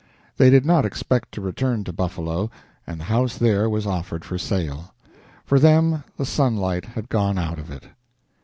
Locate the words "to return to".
1.33-1.93